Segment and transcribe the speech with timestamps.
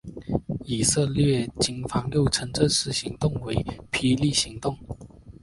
[0.65, 3.53] 以色列军方又称这次行动为
[3.91, 4.75] 霹雳行动。